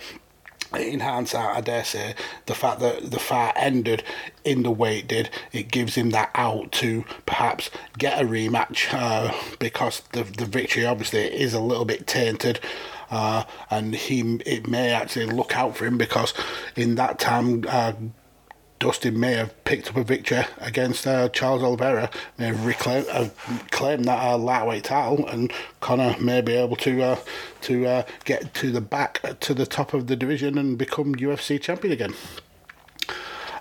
in 0.78 1.00
hindsight, 1.02 1.58
I 1.58 1.62
dare 1.62 1.84
say, 1.84 2.16
the 2.46 2.56
fact 2.56 2.80
that 2.80 3.12
the 3.12 3.20
fight 3.20 3.54
ended 3.56 4.04
in 4.44 4.64
the 4.64 4.72
way 4.72 5.00
it 5.00 5.08
did, 5.08 5.30
it 5.52 5.72
gives 5.72 5.96
him 5.96 6.12
that 6.12 6.32
out 6.36 6.72
to 6.74 7.04
perhaps 7.26 7.70
get 7.98 8.22
a 8.22 8.26
rematch 8.26 8.94
uh, 8.94 9.34
because 9.60 10.02
the 10.14 10.24
the 10.24 10.46
victory 10.46 10.86
obviously 10.86 11.22
is 11.22 11.54
a 11.54 11.60
little 11.60 11.86
bit 11.86 12.08
tainted. 12.08 12.60
Uh, 13.10 13.44
and 13.70 13.94
he 13.94 14.40
it 14.46 14.68
may 14.70 14.92
actually 14.92 15.26
look 15.26 15.56
out 15.56 15.76
for 15.76 15.86
him 15.86 15.98
because 15.98 16.34
in 16.78 16.96
that 16.96 17.20
time 17.20 17.66
uh, 17.68 17.92
Dustin 18.82 19.20
may 19.20 19.34
have 19.34 19.64
picked 19.64 19.90
up 19.90 19.96
a 19.96 20.04
victory 20.04 20.44
against 20.58 21.06
uh, 21.06 21.30
Charles 21.30 21.62
Oliveira, 21.62 22.10
may 22.40 22.48
have 22.48 22.66
reclaimed 22.66 23.06
uh, 23.12 23.30
claimed 23.70 24.06
that 24.06 24.20
uh, 24.20 24.38
lightweight 24.40 24.86
title, 24.86 25.28
and 25.28 25.54
Conor 25.82 26.16
may 26.20 26.42
be 26.42 26.54
able 26.54 26.76
to 26.78 27.04
uh, 27.04 27.20
to 27.62 27.86
uh, 27.86 28.04
get 28.26 28.56
to 28.56 28.72
the 28.72 28.82
back 28.82 29.22
to 29.40 29.54
the 29.54 29.68
top 29.68 29.94
of 29.94 30.08
the 30.08 30.16
division 30.16 30.58
and 30.58 30.80
become 30.80 31.14
UFC 31.14 31.62
champion 31.62 31.94
again. 31.94 32.16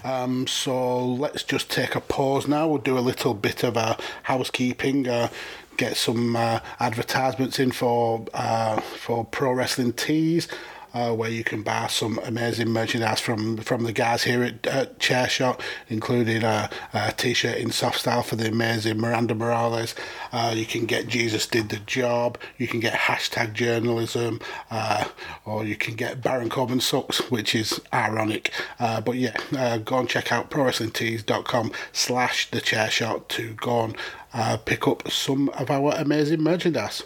Um, 0.04 0.46
so 0.46 1.04
let's 1.04 1.42
just 1.42 1.70
take 1.70 1.94
a 1.94 2.00
pause 2.00 2.48
now. 2.48 2.66
We'll 2.66 2.78
do 2.78 2.96
a 2.96 3.00
little 3.00 3.34
bit 3.34 3.62
of 3.62 3.76
uh, 3.76 3.96
housekeeping. 4.22 5.06
Uh, 5.06 5.28
get 5.76 5.98
some 5.98 6.34
uh, 6.34 6.60
advertisements 6.78 7.58
in 7.58 7.72
for 7.72 8.24
uh, 8.32 8.80
for 8.80 9.26
pro 9.26 9.52
wrestling 9.52 9.92
tees 9.92 10.48
uh, 10.94 11.14
where 11.14 11.30
you 11.30 11.44
can 11.44 11.62
buy 11.62 11.86
some 11.86 12.18
amazing 12.24 12.68
merchandise 12.68 13.20
from 13.20 13.58
from 13.58 13.84
the 13.84 13.92
guys 13.92 14.24
here 14.24 14.42
at, 14.42 14.66
at 14.66 14.98
Chairshot, 14.98 15.60
including 15.88 16.42
a, 16.42 16.70
a 16.92 17.12
t-shirt 17.12 17.56
in 17.56 17.70
soft 17.70 18.00
style 18.00 18.22
for 18.22 18.36
the 18.36 18.48
amazing 18.48 18.98
Miranda 18.98 19.34
Morales. 19.34 19.94
Uh, 20.32 20.52
you 20.54 20.66
can 20.66 20.86
get 20.86 21.08
Jesus 21.08 21.46
did 21.46 21.68
the 21.68 21.78
job. 21.78 22.38
You 22.58 22.68
can 22.68 22.80
get 22.80 22.94
hashtag 22.94 23.52
journalism, 23.52 24.40
uh, 24.70 25.04
or 25.44 25.64
you 25.64 25.76
can 25.76 25.94
get 25.94 26.22
Baron 26.22 26.48
Corbin 26.48 26.80
sucks, 26.80 27.30
which 27.30 27.54
is 27.54 27.80
ironic. 27.92 28.52
Uh, 28.78 29.00
but 29.00 29.16
yeah, 29.16 29.36
uh, 29.56 29.78
go 29.78 29.98
and 29.98 30.08
check 30.08 30.32
out 30.32 30.50
prowrestlingtees.com 30.50 31.72
slash 31.92 32.50
the 32.50 32.60
chairshot 32.60 33.28
to 33.28 33.54
go 33.54 33.84
and 33.84 33.96
uh, 34.32 34.56
pick 34.56 34.86
up 34.86 35.10
some 35.10 35.48
of 35.50 35.70
our 35.70 35.92
amazing 35.96 36.42
merchandise. 36.42 37.02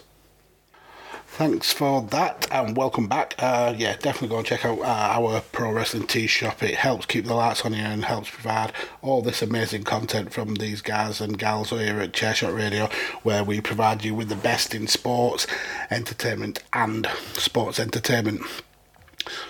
Thanks 1.37 1.73
for 1.73 2.01
that 2.11 2.47
and 2.49 2.77
welcome 2.77 3.09
back. 3.09 3.35
Uh, 3.37 3.73
yeah, 3.77 3.97
definitely 3.97 4.29
go 4.29 4.37
and 4.37 4.47
check 4.47 4.63
out 4.63 4.79
uh, 4.79 4.85
our 4.85 5.41
Pro 5.41 5.69
Wrestling 5.69 6.07
Tee 6.07 6.27
shop. 6.27 6.63
It 6.63 6.75
helps 6.75 7.05
keep 7.05 7.25
the 7.25 7.33
lights 7.33 7.65
on 7.65 7.73
here 7.73 7.87
and 7.87 8.05
helps 8.05 8.29
provide 8.29 8.71
all 9.01 9.21
this 9.21 9.41
amazing 9.41 9.83
content 9.83 10.31
from 10.31 10.55
these 10.55 10.81
guys 10.81 11.19
and 11.19 11.37
gals 11.37 11.71
here 11.71 11.99
at 11.99 12.13
Chairshot 12.13 12.55
Radio, 12.55 12.89
where 13.23 13.43
we 13.43 13.59
provide 13.59 14.05
you 14.05 14.15
with 14.15 14.29
the 14.29 14.37
best 14.37 14.73
in 14.73 14.87
sports, 14.87 15.45
entertainment, 15.91 16.63
and 16.71 17.05
sports 17.33 17.81
entertainment. 17.81 18.41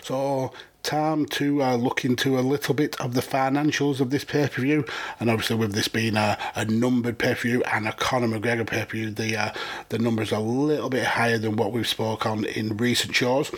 So, 0.01 0.53
time 0.85 1.25
to 1.25 1.61
uh, 1.61 1.75
look 1.75 2.05
into 2.05 2.39
a 2.39 2.41
little 2.41 2.73
bit 2.73 2.99
of 3.01 3.13
the 3.13 3.21
financials 3.21 3.99
of 3.99 4.11
this 4.11 4.23
pay 4.23 4.47
per 4.47 4.61
view. 4.61 4.85
And 5.19 5.29
obviously, 5.29 5.57
with 5.57 5.73
this 5.73 5.89
being 5.89 6.15
a, 6.15 6.37
a 6.55 6.63
numbered 6.65 7.17
pay 7.17 7.33
per 7.33 7.41
view 7.41 7.63
and 7.63 7.87
a 7.87 7.91
Conor 7.93 8.27
McGregor 8.27 8.65
pay 8.65 8.85
per 8.85 8.91
view, 8.91 9.09
the 9.09 9.35
uh, 9.35 9.53
the 9.89 9.99
numbers 9.99 10.31
are 10.31 10.39
a 10.39 10.43
little 10.43 10.89
bit 10.89 11.05
higher 11.05 11.37
than 11.37 11.57
what 11.57 11.71
we've 11.73 11.87
spoke 11.87 12.25
on 12.25 12.45
in 12.45 12.77
recent 12.77 13.15
shows. 13.15 13.51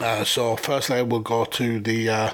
Uh, 0.00 0.24
so 0.24 0.56
firstly, 0.56 1.02
we'll 1.02 1.20
go 1.20 1.44
to 1.44 1.80
the 1.80 2.08
uh, 2.08 2.32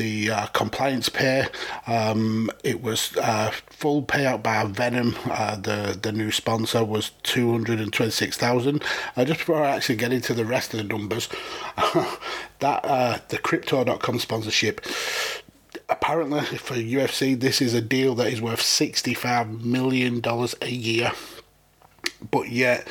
the 0.00 0.30
uh, 0.30 0.46
compliance 0.46 1.10
pay. 1.10 1.46
Um, 1.86 2.50
it 2.64 2.82
was 2.82 3.14
uh, 3.18 3.50
full 3.66 4.02
payout 4.02 4.42
by 4.42 4.64
Venum, 4.64 5.14
Uh, 5.30 5.56
the 5.56 5.98
the 6.00 6.10
new 6.10 6.30
sponsor 6.30 6.82
was 6.84 7.10
two 7.22 7.52
hundred 7.52 7.80
and 7.80 7.92
twenty 7.92 8.10
six 8.10 8.36
thousand. 8.38 8.82
Uh, 9.14 9.26
just 9.26 9.40
before 9.40 9.62
I 9.62 9.76
actually 9.76 9.96
get 9.96 10.12
into 10.12 10.32
the 10.32 10.46
rest 10.46 10.72
of 10.72 10.78
the 10.78 10.84
numbers, 10.84 11.28
that 12.60 13.28
the 13.28 13.38
Crypto.com 13.38 14.18
sponsorship 14.18 14.80
apparently 15.88 16.40
for 16.56 16.74
UFC, 16.74 17.38
this 17.38 17.60
is 17.60 17.74
a 17.74 17.80
deal 17.80 18.14
that 18.14 18.32
is 18.32 18.40
worth 18.40 18.60
$65 18.60 19.64
million 19.64 20.22
a 20.62 20.70
year. 20.70 21.12
But 22.30 22.48
yet, 22.48 22.86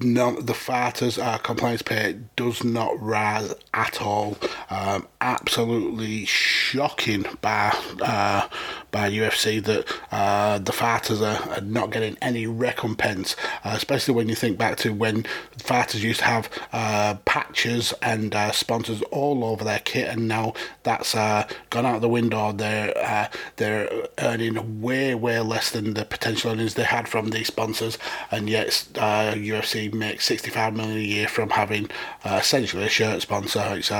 none, 0.00 0.44
the 0.44 0.54
fighters' 0.54 1.18
uh, 1.18 1.38
compliance 1.38 1.82
pay 1.82 2.18
does 2.36 2.64
not 2.64 3.00
rise 3.00 3.54
at 3.72 4.00
all. 4.00 4.36
Um, 4.70 5.06
absolutely 5.20 6.24
shocking 6.24 7.24
by 7.40 7.76
uh, 8.00 8.48
by 8.90 9.10
UFC 9.10 9.62
that 9.64 9.86
uh, 10.12 10.58
the 10.58 10.72
fighters 10.72 11.20
are, 11.20 11.40
are, 11.50 11.60
not 11.60 11.90
getting 11.90 12.16
any 12.22 12.46
recompense, 12.46 13.34
uh, 13.64 13.72
especially 13.74 14.14
when 14.14 14.28
you 14.28 14.34
think 14.34 14.58
back 14.58 14.76
to 14.78 14.92
when 14.92 15.24
fighters 15.58 16.02
used 16.04 16.20
to 16.20 16.26
have 16.26 16.48
uh, 16.72 17.14
patches 17.24 17.92
and 18.02 18.34
uh, 18.34 18.52
sponsors 18.52 19.02
all 19.10 19.44
over 19.44 19.64
their 19.64 19.80
kit, 19.80 20.08
and 20.08 20.28
now 20.28 20.52
that's 20.82 21.14
gone 21.14 21.86
out 21.86 22.00
the 22.00 22.08
window. 22.08 22.52
They're 22.52 23.30
they're 23.56 23.90
earning 24.18 24.80
way 24.80 25.14
way 25.14 25.40
less 25.40 25.70
than 25.70 25.94
the 25.94 26.04
potential 26.04 26.52
earnings 26.52 26.74
they 26.74 26.84
had 26.84 27.08
from 27.08 27.30
these 27.30 27.48
sponsors, 27.48 27.98
and 28.30 28.48
yet 28.48 28.68
UFC 28.94 29.73
makes 29.92 30.24
65 30.24 30.74
million 30.74 30.98
a 30.98 31.00
year 31.00 31.28
from 31.28 31.50
having 31.50 31.90
essentially 32.24 32.84
a 32.84 32.88
shirt 32.88 33.22
sponsor. 33.22 33.64
It's 33.72 33.90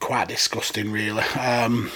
quite 0.00 0.28
disgusting, 0.28 0.92
really. 0.92 1.22
Um, 1.38 1.90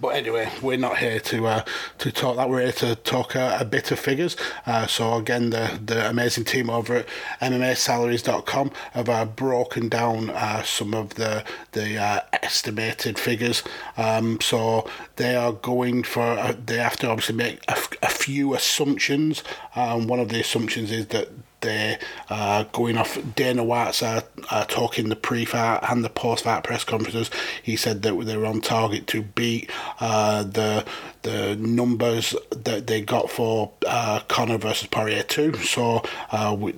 but 0.00 0.16
anyway, 0.16 0.50
we're 0.62 0.78
not 0.78 0.98
here 0.98 1.20
to 1.20 1.46
uh, 1.46 1.64
to 1.98 2.10
talk 2.10 2.36
that. 2.36 2.48
We're 2.48 2.62
here 2.62 2.72
to 2.72 2.96
talk 2.96 3.36
uh, 3.36 3.58
a 3.60 3.64
bit 3.64 3.90
of 3.90 3.98
figures. 3.98 4.36
Uh, 4.66 4.86
so 4.86 5.14
again, 5.16 5.50
the 5.50 5.78
the 5.84 6.08
amazing 6.08 6.44
team 6.44 6.70
over 6.70 6.96
at 6.96 7.06
MMASalaries.com 7.40 8.70
have 8.92 9.08
uh, 9.08 9.24
broken 9.26 9.88
down 9.88 10.30
uh, 10.30 10.62
some 10.62 10.94
of 10.94 11.14
the 11.14 11.44
the 11.72 11.98
uh, 11.98 12.20
estimated 12.32 13.18
figures. 13.18 13.62
Um, 13.96 14.40
so 14.40 14.88
they 15.16 15.36
are 15.36 15.52
going 15.52 16.02
for 16.02 16.54
they 16.64 16.78
have 16.78 16.96
to 16.98 17.08
obviously 17.08 17.36
make 17.36 17.60
a, 17.68 17.76
a 18.02 18.08
few 18.08 18.54
assumptions. 18.54 19.42
Um, 19.76 20.06
one 20.06 20.18
of 20.18 20.28
the 20.30 20.40
assumptions 20.40 20.90
is 20.90 21.08
that 21.08 21.28
they're 21.64 21.98
uh, 22.28 22.64
going 22.72 22.96
off 22.96 23.18
Dana 23.34 23.64
White's 23.64 24.02
uh, 24.02 24.20
uh, 24.50 24.64
talking 24.66 25.08
the 25.08 25.16
pre-fight 25.16 25.80
and 25.90 26.04
the 26.04 26.10
post-fight 26.10 26.62
press 26.62 26.84
conferences. 26.84 27.30
He 27.62 27.74
said 27.76 28.02
that 28.02 28.14
they 28.24 28.36
were 28.36 28.46
on 28.46 28.60
target 28.60 29.06
to 29.08 29.22
beat 29.22 29.70
uh, 29.98 30.44
the 30.44 30.84
the 31.22 31.56
numbers 31.56 32.36
that 32.50 32.86
they 32.86 33.00
got 33.00 33.30
for 33.30 33.72
uh, 33.86 34.20
Conor 34.28 34.58
versus 34.58 34.88
Poirier 34.88 35.24
two. 35.24 35.54
So. 35.54 36.02
Uh, 36.30 36.56
we, 36.58 36.74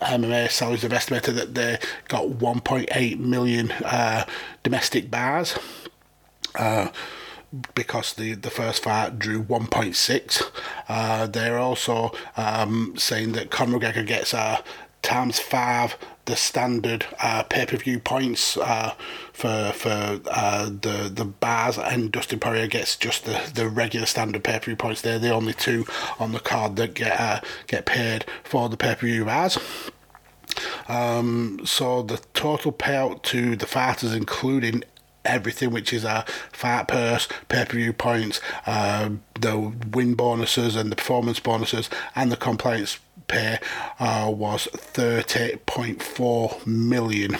MMA 0.00 0.50
salaries 0.50 0.80
have 0.80 0.94
estimated 0.94 1.34
that 1.34 1.54
they 1.54 1.78
got 2.08 2.24
1.8 2.24 3.18
million 3.18 3.70
domestic 4.62 5.10
bars. 5.10 5.58
Because 7.74 8.14
the, 8.14 8.34
the 8.34 8.50
first 8.50 8.84
fight 8.84 9.18
drew 9.18 9.42
1.6. 9.42 10.42
Uh, 10.88 11.26
they're 11.26 11.58
also 11.58 12.12
um, 12.36 12.94
saying 12.96 13.32
that 13.32 13.50
Conor 13.50 13.78
McGregor 13.78 14.06
gets 14.06 14.32
uh, 14.32 14.62
times 15.02 15.40
five 15.40 15.96
the 16.26 16.36
standard 16.36 17.06
uh, 17.20 17.42
pay 17.42 17.66
per 17.66 17.76
view 17.76 17.98
points 17.98 18.56
uh, 18.56 18.94
for 19.32 19.72
for 19.74 20.20
uh, 20.30 20.66
the 20.66 21.10
the 21.12 21.24
bars, 21.24 21.76
and 21.76 22.12
Dustin 22.12 22.38
Poirier 22.38 22.68
gets 22.68 22.96
just 22.96 23.24
the, 23.24 23.50
the 23.52 23.68
regular 23.68 24.06
standard 24.06 24.44
pay 24.44 24.58
per 24.58 24.66
view 24.66 24.76
points. 24.76 25.00
They're 25.02 25.18
the 25.18 25.34
only 25.34 25.52
two 25.52 25.86
on 26.18 26.32
the 26.32 26.40
card 26.40 26.76
that 26.76 26.94
get 26.94 27.18
uh, 27.20 27.40
get 27.66 27.84
paid 27.84 28.24
for 28.44 28.68
the 28.68 28.76
pay 28.76 28.94
per 28.94 29.06
view 29.06 29.24
bars. 29.24 29.58
Um, 30.88 31.60
so 31.64 32.02
the 32.02 32.20
total 32.34 32.72
payout 32.72 33.22
to 33.24 33.56
the 33.56 33.66
fighters, 33.66 34.14
including 34.14 34.84
everything, 35.24 35.70
which 35.70 35.92
is 35.92 36.04
a 36.04 36.24
fat 36.52 36.88
purse, 36.88 37.28
pay 37.48 37.64
per 37.64 37.76
view 37.76 37.92
points, 37.92 38.40
uh, 38.66 39.10
the 39.40 39.72
win 39.92 40.14
bonuses 40.14 40.76
and 40.76 40.90
the 40.90 40.96
performance 40.96 41.40
bonuses, 41.40 41.88
and 42.14 42.30
the 42.32 42.36
compliance 42.36 42.98
pay 43.26 43.58
uh, 43.98 44.30
was 44.34 44.68
30.4 44.74 46.66
million. 46.66 47.36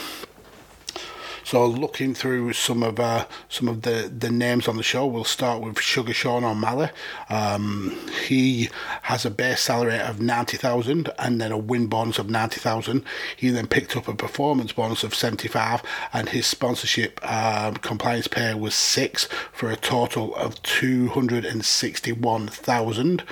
So 1.50 1.66
looking 1.66 2.14
through 2.14 2.52
some 2.52 2.84
of 2.84 3.00
uh, 3.00 3.26
some 3.48 3.66
of 3.66 3.82
the, 3.82 4.08
the 4.16 4.30
names 4.30 4.68
on 4.68 4.76
the 4.76 4.84
show, 4.84 5.04
we'll 5.04 5.24
start 5.24 5.60
with 5.60 5.80
Sugar 5.80 6.12
Sean 6.12 6.44
O'Malley. 6.44 6.90
Um, 7.28 7.98
he 8.28 8.68
has 9.02 9.26
a 9.26 9.32
base 9.32 9.60
salary 9.60 9.98
of 9.98 10.20
ninety 10.20 10.56
thousand 10.56 11.10
and 11.18 11.40
then 11.40 11.50
a 11.50 11.58
win 11.58 11.88
bonus 11.88 12.20
of 12.20 12.30
ninety 12.30 12.60
thousand. 12.60 13.04
He 13.36 13.50
then 13.50 13.66
picked 13.66 13.96
up 13.96 14.06
a 14.06 14.14
performance 14.14 14.70
bonus 14.70 15.02
of 15.02 15.12
seventy 15.12 15.48
five, 15.48 15.82
and 16.12 16.28
his 16.28 16.46
sponsorship 16.46 17.18
um, 17.28 17.74
compliance 17.78 18.28
pay 18.28 18.54
was 18.54 18.76
six 18.76 19.24
for 19.52 19.72
a 19.72 19.76
total 19.76 20.32
of 20.36 20.62
two 20.62 21.08
hundred 21.08 21.44
and 21.44 21.64
sixty 21.64 22.12
one 22.12 22.46
thousand. 22.46 23.24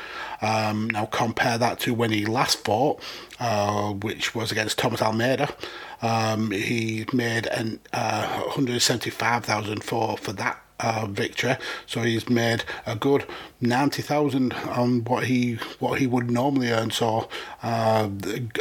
Um, 0.42 0.90
now 0.90 1.06
compare 1.06 1.56
that 1.56 1.78
to 1.80 1.94
when 1.94 2.10
he 2.10 2.26
last 2.26 2.64
fought, 2.64 3.00
uh, 3.38 3.92
which 3.92 4.34
was 4.34 4.50
against 4.50 4.76
Thomas 4.76 5.02
Almeida. 5.02 5.54
Um, 6.02 6.50
he 6.50 7.06
made 7.12 7.46
an 7.46 7.80
uh, 7.92 8.42
175,000 8.46 9.82
for 9.82 10.16
for 10.16 10.32
that 10.34 10.62
uh, 10.80 11.06
victory. 11.06 11.56
So 11.86 12.02
he's 12.02 12.28
made 12.28 12.64
a 12.86 12.94
good 12.94 13.26
ninety 13.60 14.02
thousand 14.02 14.52
on 14.52 15.04
what 15.04 15.24
he 15.24 15.54
what 15.78 15.98
he 15.98 16.06
would 16.06 16.30
normally 16.30 16.70
earn. 16.70 16.90
So 16.90 17.28
uh, 17.62 18.08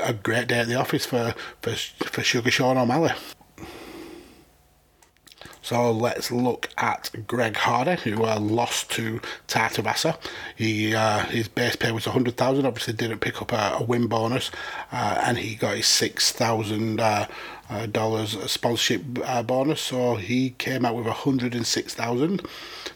a 0.01 0.13
great 0.13 0.47
day 0.47 0.59
at 0.59 0.67
the 0.67 0.75
office 0.75 1.05
for 1.05 1.35
for 1.61 1.71
for 1.71 2.23
Sugar 2.23 2.51
Sean 2.51 2.77
O'Malley. 2.77 3.13
So 5.67 5.91
let's 5.91 6.31
look 6.31 6.69
at 6.77 7.11
Greg 7.27 7.57
Hardy, 7.57 7.97
who 7.97 8.23
uh, 8.23 8.39
lost 8.39 8.89
to 8.91 9.19
Tuivasa. 9.49 10.17
He 10.55 10.95
uh, 10.95 11.25
his 11.25 11.49
base 11.49 11.75
pay 11.75 11.91
was 11.91 12.05
hundred 12.05 12.37
thousand. 12.37 12.65
Obviously, 12.65 12.93
didn't 12.93 13.19
pick 13.19 13.41
up 13.41 13.51
a, 13.51 13.75
a 13.77 13.83
win 13.83 14.07
bonus, 14.07 14.49
uh, 14.93 15.21
and 15.25 15.37
he 15.37 15.55
got 15.55 15.75
his 15.75 15.87
six 15.87 16.31
thousand 16.31 17.01
uh, 17.01 17.03
uh, 17.07 17.27
dollars 17.91 18.37
sponsorship 18.49 19.01
uh, 19.25 19.43
bonus. 19.43 19.81
So 19.81 20.15
he 20.15 20.51
came 20.51 20.85
out 20.85 20.95
with 20.95 21.07
a 21.07 21.13
hundred 21.13 21.53
and 21.55 21.65
six 21.65 21.93
thousand. 21.93 22.41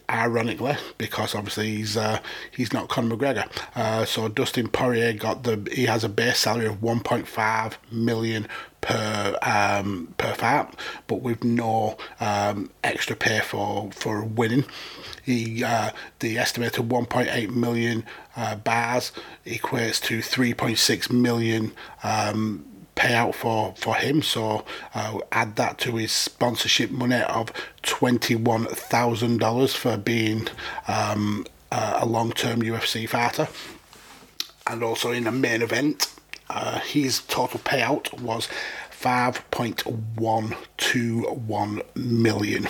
ironically, 0.09 0.75
because 0.97 1.33
obviously 1.33 1.77
he's 1.77 1.95
uh, 1.95 2.19
he's 2.51 2.73
not 2.73 2.89
Conor 2.89 3.15
McGregor. 3.15 3.49
Uh, 3.75 4.05
so 4.05 4.27
Dustin 4.27 4.67
Poirier 4.67 5.13
got 5.13 5.43
the 5.43 5.67
he 5.71 5.85
has 5.85 6.03
a 6.03 6.09
base 6.09 6.39
salary 6.39 6.67
of 6.67 6.81
1.5 6.81 7.73
million 7.91 8.47
per 8.81 9.37
um, 9.41 10.13
per 10.17 10.33
fight, 10.33 10.73
but 11.07 11.21
with 11.21 11.43
no 11.43 11.97
um, 12.19 12.69
extra 12.83 13.15
pay 13.15 13.39
for 13.39 13.91
for 13.91 14.23
winning. 14.23 14.65
He 15.23 15.63
uh, 15.63 15.91
the 16.19 16.37
estimated 16.37 16.89
1.8 16.89 17.49
million 17.49 18.05
uh, 18.35 18.55
bars 18.55 19.11
equates 19.45 20.01
to 20.03 20.19
3.6 20.19 21.11
million. 21.11 21.71
Um, 22.03 22.65
payout 22.97 23.35
for 23.35 23.73
for 23.77 23.95
him 23.95 24.21
so 24.21 24.65
uh, 24.95 25.17
add 25.31 25.55
that 25.55 25.77
to 25.77 25.95
his 25.95 26.11
sponsorship 26.11 26.91
money 26.91 27.21
of 27.21 27.53
$21,000 27.83 29.75
for 29.75 29.97
being 29.97 30.47
um, 30.87 31.45
a 31.71 32.05
long-term 32.05 32.61
UFC 32.61 33.07
fighter 33.07 33.47
and 34.67 34.83
also 34.83 35.11
in 35.11 35.23
the 35.25 35.31
main 35.31 35.61
event 35.61 36.13
uh, 36.49 36.79
his 36.79 37.19
total 37.21 37.59
payout 37.59 38.19
was 38.21 38.47
5.121 39.01 41.95
million. 41.95 42.67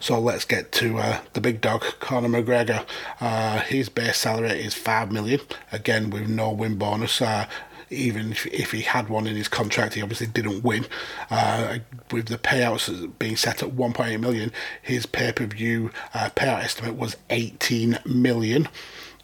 So 0.00 0.18
let's 0.20 0.44
get 0.44 0.72
to 0.72 0.98
uh, 0.98 1.20
the 1.32 1.40
big 1.40 1.60
dog, 1.60 1.82
Conor 2.00 2.28
McGregor. 2.28 2.84
Uh, 3.20 3.60
his 3.60 3.88
base 3.88 4.18
salary 4.18 4.50
is 4.50 4.74
five 4.74 5.12
million, 5.12 5.40
again 5.72 6.10
with 6.10 6.28
no 6.28 6.52
win 6.52 6.76
bonus. 6.76 7.20
Uh, 7.20 7.46
even 7.90 8.32
if, 8.32 8.46
if, 8.46 8.72
he 8.72 8.82
had 8.82 9.08
one 9.08 9.26
in 9.26 9.36
his 9.36 9.48
contract, 9.48 9.94
he 9.94 10.02
obviously 10.02 10.26
didn't 10.26 10.62
win. 10.62 10.86
Uh, 11.30 11.78
with 12.10 12.26
the 12.26 12.38
payouts 12.38 13.18
being 13.18 13.36
set 13.36 13.62
at 13.62 13.70
1.8 13.70 14.20
million, 14.20 14.52
his 14.82 15.06
pay 15.06 15.32
per 15.32 15.46
view 15.46 15.90
uh, 16.14 16.30
payout 16.36 16.62
estimate 16.62 16.96
was 16.96 17.16
18 17.30 17.98
million 18.04 18.68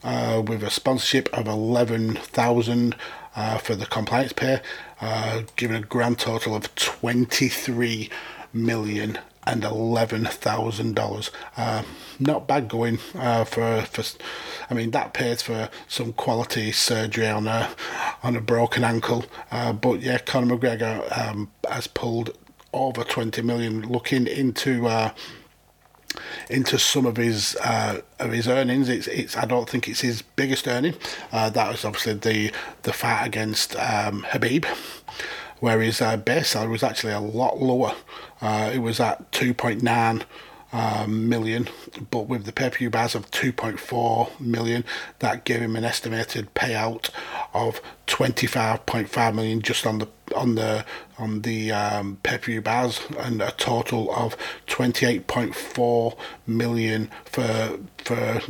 uh, 0.02 0.42
with 0.46 0.62
a 0.62 0.70
sponsorship 0.70 1.28
of 1.32 1.46
11,000 1.46 2.96
uh, 3.36 3.58
for 3.58 3.74
the 3.74 3.86
compliance 3.86 4.32
pay, 4.32 4.60
uh, 5.00 5.42
giving 5.56 5.76
a 5.76 5.80
grand 5.80 6.18
total 6.18 6.54
of 6.54 6.72
23 6.74 8.10
million 8.52 9.18
and 9.46 9.64
eleven 9.64 10.24
thousand 10.24 10.98
uh, 10.98 11.02
dollars. 11.02 11.30
Not 12.18 12.46
bad 12.46 12.68
going 12.68 12.98
uh, 13.14 13.44
for 13.44 13.82
for. 13.82 14.04
I 14.70 14.74
mean 14.74 14.90
that 14.92 15.12
pays 15.12 15.42
for 15.42 15.68
some 15.88 16.12
quality 16.12 16.72
surgery 16.72 17.28
on 17.28 17.46
a 17.48 17.70
on 18.22 18.36
a 18.36 18.40
broken 18.40 18.84
ankle. 18.84 19.24
Uh, 19.50 19.72
but 19.72 20.00
yeah, 20.00 20.18
Conor 20.18 20.56
McGregor 20.56 21.18
um, 21.18 21.50
has 21.68 21.86
pulled 21.86 22.36
over 22.72 23.04
twenty 23.04 23.42
million. 23.42 23.82
Looking 23.82 24.26
into 24.26 24.86
uh, 24.86 25.10
into 26.48 26.78
some 26.78 27.06
of 27.06 27.16
his 27.16 27.56
uh, 27.56 28.00
of 28.18 28.32
his 28.32 28.48
earnings. 28.48 28.88
It's 28.88 29.06
it's 29.08 29.36
I 29.36 29.44
don't 29.44 29.68
think 29.68 29.88
it's 29.88 30.00
his 30.00 30.22
biggest 30.22 30.68
earning. 30.68 30.94
Uh, 31.32 31.50
that 31.50 31.70
was 31.70 31.84
obviously 31.84 32.14
the 32.14 32.52
the 32.82 32.92
fight 32.92 33.26
against 33.26 33.76
um, 33.76 34.22
Khabib, 34.22 34.66
where 35.60 35.80
his 35.80 36.00
uh, 36.00 36.16
base 36.16 36.48
salary 36.48 36.72
was 36.72 36.82
actually 36.82 37.12
a 37.12 37.20
lot 37.20 37.60
lower. 37.60 37.94
Uh, 38.40 38.70
it 38.72 38.78
was 38.78 39.00
at 39.00 39.30
two 39.32 39.54
point 39.54 39.82
nine. 39.82 40.24
Um, 40.72 41.28
million, 41.28 41.68
but 42.10 42.22
with 42.22 42.46
the 42.46 42.52
pay 42.52 42.68
per 42.68 42.78
view 42.78 42.90
bars 42.90 43.14
of 43.14 43.30
2.4 43.30 44.40
million, 44.40 44.84
that 45.20 45.44
gave 45.44 45.60
him 45.60 45.76
an 45.76 45.84
estimated 45.84 46.52
payout 46.54 47.10
of 47.52 47.80
25.5 48.08 49.34
million 49.36 49.62
just 49.62 49.86
on 49.86 49.98
the 49.98 50.08
on 50.34 50.56
the 50.56 50.84
on 51.16 51.42
the 51.42 51.70
um, 51.70 52.18
pay 52.24 52.38
per 52.38 52.46
view 52.46 52.60
bars, 52.60 53.00
and 53.20 53.40
a 53.40 53.52
total 53.52 54.12
of 54.16 54.36
28.4 54.66 56.18
million 56.48 57.08
for 57.24 57.78
for 57.98 58.40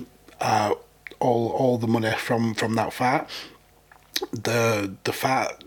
uh, 0.41 0.75
all 1.21 1.51
all 1.51 1.79
the 1.79 1.87
money 1.87 2.13
from 2.13 2.55
from 2.55 2.75
that 2.75 2.93
fight. 2.93 3.29
The 4.33 4.95
the 5.05 5.13
fight 5.13 5.64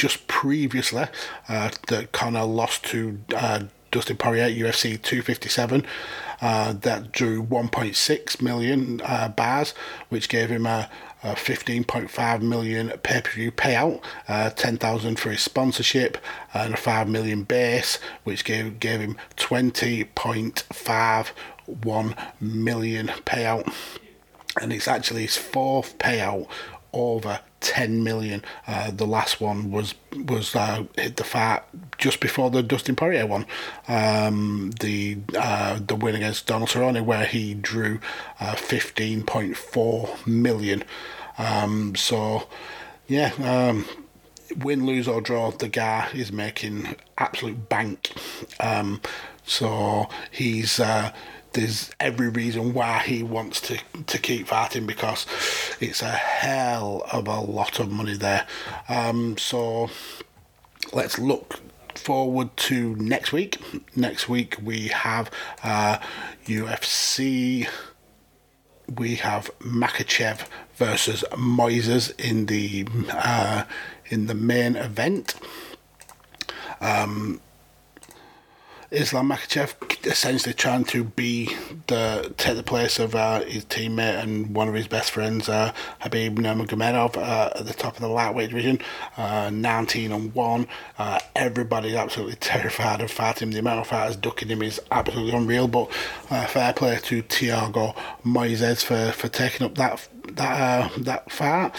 just 0.00 0.26
previously 0.28 1.04
uh, 1.48 1.70
that 1.88 2.12
Conor 2.12 2.44
lost 2.44 2.84
to 2.86 3.20
uh, 3.36 3.64
Dustin 3.90 4.16
Poirier 4.16 4.44
at 4.44 4.52
UFC 4.52 5.00
257. 5.00 5.84
Uh, 6.40 6.72
that 6.72 7.12
drew 7.12 7.42
1.6 7.42 8.40
million 8.40 9.02
uh, 9.04 9.28
bars, 9.28 9.74
which 10.08 10.30
gave 10.30 10.48
him 10.48 10.64
a, 10.64 10.88
a 11.22 11.34
15.5 11.34 12.40
million 12.40 12.88
pay 13.02 13.20
per 13.20 13.30
view 13.30 13.52
payout, 13.52 14.02
uh, 14.26 14.48
10,000 14.48 15.18
for 15.18 15.30
his 15.30 15.42
sponsorship, 15.42 16.16
and 16.54 16.72
a 16.72 16.78
5 16.78 17.06
million 17.06 17.42
base, 17.42 17.98
which 18.24 18.46
gave 18.46 18.80
gave 18.80 19.00
him 19.00 19.18
20.51 19.36 22.16
million 22.40 23.08
payout. 23.08 23.70
And 24.60 24.72
it's 24.72 24.88
actually 24.88 25.22
his 25.22 25.36
fourth 25.36 25.96
payout 25.98 26.48
over 26.92 27.40
10 27.60 28.02
million. 28.02 28.42
Uh, 28.66 28.90
the 28.90 29.06
last 29.06 29.40
one 29.40 29.70
was 29.70 29.94
was 30.24 30.54
uh, 30.56 30.84
hit 30.96 31.16
the 31.16 31.24
fight 31.24 31.62
just 31.98 32.20
before 32.20 32.50
the 32.50 32.62
Dustin 32.62 32.96
Poirier 32.96 33.26
one, 33.26 33.46
um, 33.88 34.72
the 34.80 35.18
uh, 35.36 35.78
the 35.84 35.94
win 35.94 36.14
against 36.14 36.46
Donald 36.46 36.70
Cerrone, 36.70 37.04
where 37.04 37.26
he 37.26 37.54
drew 37.54 38.00
15.4 38.40 40.08
uh, 40.08 40.16
million. 40.26 40.84
Um, 41.38 41.94
so, 41.94 42.48
yeah. 43.08 43.32
Um, 43.42 43.86
win, 44.56 44.84
lose 44.84 45.08
or 45.08 45.20
draw, 45.20 45.50
the 45.50 45.68
guy 45.68 46.08
is 46.12 46.32
making 46.32 46.96
absolute 47.18 47.68
bank. 47.68 48.12
Um, 48.58 49.00
so 49.44 50.08
he's 50.30 50.80
uh, 50.80 51.12
there's 51.52 51.90
every 51.98 52.28
reason 52.28 52.74
why 52.74 52.98
he 53.00 53.22
wants 53.22 53.60
to, 53.62 53.78
to 54.06 54.18
keep 54.18 54.48
fighting 54.48 54.86
because 54.86 55.26
it's 55.80 56.02
a 56.02 56.10
hell 56.10 57.04
of 57.12 57.26
a 57.26 57.40
lot 57.40 57.80
of 57.80 57.90
money 57.90 58.16
there. 58.16 58.46
Um, 58.88 59.36
so 59.36 59.90
let's 60.92 61.18
look 61.18 61.60
forward 61.96 62.56
to 62.56 62.94
next 62.96 63.32
week. 63.32 63.58
Next 63.96 64.28
week 64.28 64.56
we 64.62 64.88
have 64.88 65.30
uh, 65.62 65.98
UFC. 66.46 67.68
We 68.96 69.16
have 69.16 69.50
Makhachev 69.60 70.46
versus 70.74 71.24
Moises 71.32 72.12
in 72.18 72.46
the 72.46 72.86
uh, 73.12 73.64
in 74.06 74.26
the 74.26 74.34
main 74.34 74.76
event. 74.76 75.34
Um, 76.80 77.40
Islam 78.90 79.30
Makhachev 79.30 80.06
essentially 80.06 80.52
trying 80.52 80.84
to 80.84 81.04
be 81.04 81.54
the 81.86 82.34
take 82.36 82.56
the 82.56 82.62
place 82.62 82.98
of 82.98 83.14
uh, 83.14 83.40
his 83.42 83.64
teammate 83.64 84.20
and 84.22 84.54
one 84.54 84.68
of 84.68 84.74
his 84.74 84.88
best 84.88 85.12
friends, 85.12 85.48
uh, 85.48 85.72
Khabib 86.02 86.36
Nurmagomedov, 86.36 87.16
uh, 87.16 87.50
at 87.54 87.66
the 87.66 87.72
top 87.72 87.94
of 87.94 88.00
the 88.00 88.08
lightweight 88.08 88.50
division, 88.50 88.80
uh, 89.16 89.50
19 89.52 90.10
and 90.10 90.34
one. 90.34 90.66
Uh, 90.98 91.20
everybody's 91.36 91.94
absolutely 91.94 92.34
terrified 92.40 93.00
of 93.00 93.10
fighting 93.10 93.48
him. 93.48 93.52
The 93.52 93.60
amount 93.60 93.80
of 93.80 93.86
fighters 93.86 94.16
ducking 94.16 94.48
him 94.48 94.62
is 94.62 94.80
absolutely 94.90 95.36
unreal. 95.36 95.68
But 95.68 95.90
uh, 96.30 96.46
fair 96.46 96.72
play 96.72 96.98
to 97.04 97.22
Thiago 97.22 97.94
Moises 98.24 98.84
for, 98.84 99.12
for 99.12 99.28
taking 99.28 99.66
up 99.66 99.76
that 99.76 100.08
that 100.32 100.92
that 101.04 101.30
fight. 101.30 101.74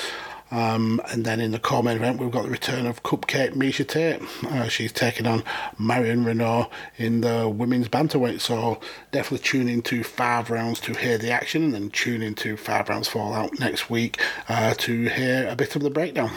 Um, 0.51 1.01
and 1.09 1.23
then 1.25 1.39
in 1.39 1.51
the 1.51 1.59
co-main 1.59 1.95
event, 1.95 2.19
we've 2.19 2.29
got 2.29 2.43
the 2.43 2.49
return 2.49 2.85
of 2.85 3.03
Cupcake 3.03 3.53
Miesha 3.53 3.87
Tate. 3.87 4.21
Uh, 4.45 4.67
she's 4.67 4.91
taking 4.91 5.25
on 5.25 5.43
Marion 5.79 6.25
Reneau 6.25 6.69
in 6.97 7.21
the 7.21 7.47
women's 7.47 7.87
bantamweight. 7.87 8.41
So 8.41 8.79
definitely 9.11 9.47
tune 9.47 9.69
into 9.69 10.03
five 10.03 10.49
rounds 10.49 10.81
to 10.81 10.93
hear 10.93 11.17
the 11.17 11.31
action, 11.31 11.63
and 11.63 11.73
then 11.73 11.89
tune 11.89 12.21
into 12.21 12.57
five 12.57 12.89
rounds 12.89 13.07
fallout 13.07 13.59
next 13.59 13.89
week 13.89 14.21
uh, 14.49 14.73
to 14.75 15.05
hear 15.05 15.47
a 15.47 15.55
bit 15.55 15.75
of 15.75 15.81
the 15.83 15.89
breakdown. 15.89 16.31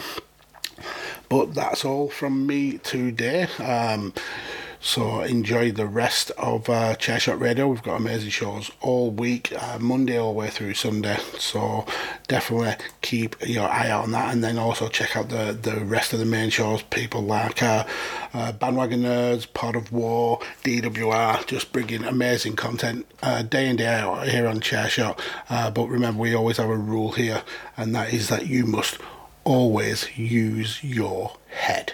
But 1.27 1.53
that's 1.53 1.83
all 1.83 2.09
from 2.09 2.45
me 2.47 2.77
today. 2.77 3.43
Um, 3.59 4.13
so 4.85 5.21
enjoy 5.21 5.71
the 5.71 5.87
rest 5.87 6.29
of 6.37 6.69
uh, 6.69 6.95
Chairshot 6.95 7.39
Radio. 7.39 7.67
We've 7.67 7.81
got 7.81 7.95
amazing 7.95 8.29
shows 8.29 8.69
all 8.81 9.09
week, 9.09 9.51
uh, 9.59 9.79
Monday 9.79 10.15
all 10.19 10.31
the 10.31 10.37
way 10.37 10.49
through 10.51 10.75
Sunday. 10.75 11.17
So 11.39 11.87
definitely 12.27 12.75
keep 13.01 13.35
your 13.41 13.67
eye 13.67 13.89
out 13.89 14.03
on 14.03 14.11
that, 14.11 14.31
and 14.31 14.43
then 14.43 14.59
also 14.59 14.87
check 14.87 15.17
out 15.17 15.29
the 15.29 15.57
the 15.59 15.83
rest 15.83 16.13
of 16.13 16.19
the 16.19 16.25
main 16.25 16.51
shows. 16.51 16.83
People 16.83 17.23
like 17.23 17.63
uh, 17.63 17.83
uh, 18.35 18.51
Bandwagon 18.51 19.01
Nerds, 19.01 19.51
Pod 19.51 19.75
of 19.75 19.91
War, 19.91 20.39
DWR, 20.63 21.47
just 21.47 21.71
bringing 21.73 22.03
amazing 22.03 22.55
content 22.55 23.07
uh, 23.23 23.41
day 23.41 23.67
in 23.67 23.77
day 23.77 23.87
out 23.87 24.27
here 24.27 24.47
on 24.47 24.59
Chairshot. 24.59 25.19
Uh, 25.49 25.71
but 25.71 25.87
remember, 25.87 26.21
we 26.21 26.35
always 26.35 26.57
have 26.57 26.69
a 26.69 26.77
rule 26.77 27.13
here, 27.13 27.41
and 27.75 27.95
that 27.95 28.13
is 28.13 28.29
that 28.29 28.45
you 28.45 28.67
must 28.67 28.99
always 29.45 30.15
use 30.15 30.83
your 30.83 31.37
head. 31.47 31.93